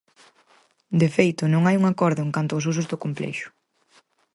De 1.01 1.09
feito, 1.15 1.43
non 1.53 1.63
hai 1.67 1.75
un 1.77 1.85
acordo 1.91 2.19
en 2.23 2.31
canto 2.35 2.51
aos 2.53 2.67
usos 2.71 2.89
do 2.91 3.01
complexo. 3.03 3.47